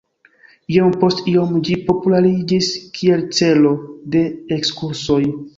[0.75, 3.77] Iom post iom ĝi populariĝis kiel celo
[4.17, 4.27] de
[4.59, 5.25] ekskursoj.